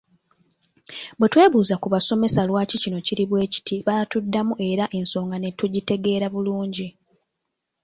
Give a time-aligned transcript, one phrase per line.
[1.17, 6.87] Bwe twebuuza ku basomesa lwaki kino kiri bwe kiti baatuddamu era ensonga ne tugitegeera bulungi.